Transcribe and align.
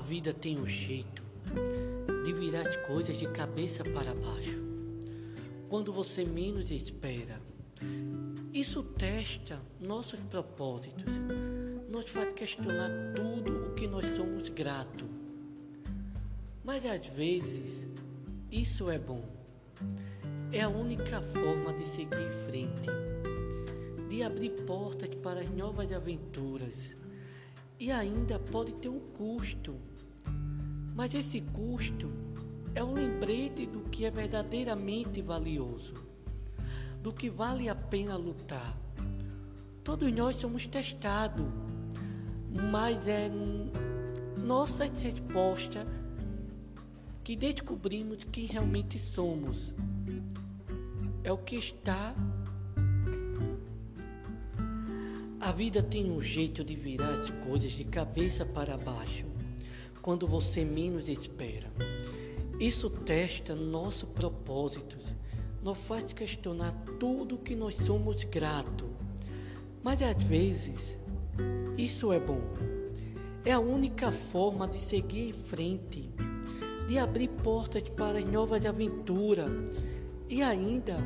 vida 0.00 0.32
tem 0.32 0.58
um 0.58 0.66
jeito 0.66 1.22
de 2.24 2.32
virar 2.32 2.66
as 2.66 2.76
coisas 2.86 3.18
de 3.18 3.26
cabeça 3.28 3.84
para 3.84 4.14
baixo. 4.14 4.58
Quando 5.68 5.92
você 5.92 6.24
menos 6.24 6.70
espera. 6.70 7.40
Isso 8.52 8.82
testa 8.82 9.60
nossos 9.80 10.20
propósitos. 10.20 11.04
Nos 11.90 12.08
faz 12.10 12.32
questionar 12.34 12.90
tudo 13.14 13.68
o 13.68 13.74
que 13.74 13.86
nós 13.86 14.06
somos 14.16 14.48
gratos. 14.48 15.08
Mas 16.64 16.84
às 16.86 17.06
vezes 17.06 17.86
isso 18.50 18.90
é 18.90 18.98
bom. 18.98 19.28
É 20.52 20.60
a 20.60 20.68
única 20.68 21.20
forma 21.20 21.72
de 21.72 21.86
seguir 21.86 22.20
em 22.20 22.46
frente, 22.46 22.88
de 24.08 24.22
abrir 24.22 24.50
portas 24.66 25.08
para 25.22 25.40
as 25.40 25.48
novas 25.48 25.90
aventuras. 25.92 26.94
E 27.82 27.90
ainda 27.90 28.38
pode 28.38 28.74
ter 28.74 28.88
um 28.88 29.00
custo, 29.00 29.74
mas 30.94 31.12
esse 31.16 31.40
custo 31.40 32.12
é 32.76 32.84
um 32.84 32.92
lembrete 32.92 33.66
do 33.66 33.80
que 33.80 34.04
é 34.04 34.10
verdadeiramente 34.10 35.20
valioso, 35.20 35.94
do 37.02 37.12
que 37.12 37.28
vale 37.28 37.68
a 37.68 37.74
pena 37.74 38.16
lutar. 38.16 38.78
Todos 39.82 40.12
nós 40.12 40.36
somos 40.36 40.64
testados, 40.64 41.44
mas 42.70 43.08
é 43.08 43.28
nossa 44.38 44.84
resposta 44.84 45.84
que 47.24 47.34
descobrimos 47.34 48.22
quem 48.30 48.46
realmente 48.46 48.96
somos. 48.96 49.74
É 51.24 51.32
o 51.32 51.38
que 51.38 51.56
está. 51.56 52.14
A 55.42 55.50
vida 55.50 55.82
tem 55.82 56.08
um 56.08 56.22
jeito 56.22 56.62
de 56.62 56.76
virar 56.76 57.14
as 57.14 57.28
coisas 57.28 57.72
de 57.72 57.82
cabeça 57.82 58.46
para 58.46 58.76
baixo, 58.76 59.24
quando 60.00 60.24
você 60.24 60.64
menos 60.64 61.08
espera. 61.08 61.66
Isso 62.60 62.88
testa 62.88 63.52
nosso 63.52 64.06
propósito, 64.06 64.96
nos 65.60 65.78
faz 65.78 66.12
questionar 66.12 66.70
tudo 67.00 67.36
que 67.38 67.56
nós 67.56 67.74
somos 67.74 68.22
gratos. 68.22 68.88
Mas 69.82 70.00
às 70.00 70.22
vezes, 70.22 70.96
isso 71.76 72.12
é 72.12 72.20
bom. 72.20 72.40
É 73.44 73.50
a 73.50 73.58
única 73.58 74.12
forma 74.12 74.68
de 74.68 74.80
seguir 74.80 75.30
em 75.30 75.32
frente 75.32 76.08
de 76.86 76.98
abrir 76.98 77.26
portas 77.26 77.82
para 77.88 78.20
novas 78.20 78.64
aventuras. 78.64 79.50
E 80.28 80.40
ainda 80.40 80.98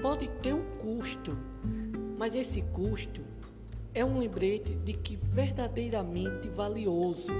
pode 0.00 0.26
ter 0.40 0.54
um 0.54 0.64
custo, 0.78 1.36
mas 2.16 2.34
esse 2.34 2.62
custo 2.72 3.28
é 3.98 4.04
um 4.04 4.20
lembrete 4.20 4.76
de 4.76 4.92
que 4.92 5.16
verdadeiramente 5.16 6.48
valioso, 6.48 7.32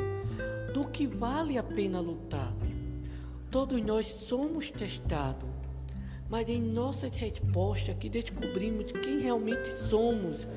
do 0.74 0.88
que 0.88 1.06
vale 1.06 1.56
a 1.56 1.62
pena 1.62 2.00
lutar. 2.00 2.52
Todos 3.48 3.80
nós 3.80 4.06
somos 4.06 4.68
testados, 4.68 5.48
mas 6.28 6.48
em 6.48 6.60
nossas 6.60 7.14
respostas 7.14 7.96
que 7.96 8.08
descobrimos 8.08 8.90
quem 8.90 9.20
realmente 9.20 9.70
somos 9.88 10.48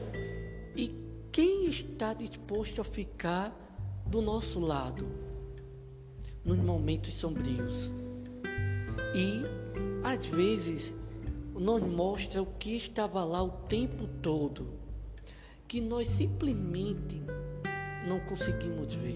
e 0.76 0.92
quem 1.32 1.68
está 1.68 2.16
disposto 2.16 2.82
a 2.82 2.84
ficar 2.84 3.56
do 4.08 4.24
nosso 4.24 4.60
lado 4.60 5.08
nos 6.44 6.58
momentos 6.58 7.14
sombrios. 7.14 7.92
E, 9.14 9.44
às 10.04 10.26
vezes, 10.26 10.96
nos 11.54 11.84
mostra 11.84 12.42
o 12.42 12.48
que 12.58 12.76
estava 12.76 13.24
lá 13.24 13.44
o 13.44 13.52
tempo 13.52 14.08
todo, 14.20 14.81
que 15.72 15.80
nós 15.80 16.06
simplesmente 16.06 17.24
não 18.06 18.20
conseguimos 18.20 18.94
ver. 18.94 19.16